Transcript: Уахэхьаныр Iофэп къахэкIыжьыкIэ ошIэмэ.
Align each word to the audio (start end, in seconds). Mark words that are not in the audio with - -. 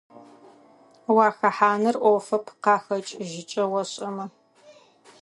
Уахэхьаныр 1.15 1.95
Iофэп 2.01 2.45
къахэкIыжьыкIэ 2.63 3.63
ошIэмэ. 3.79 4.25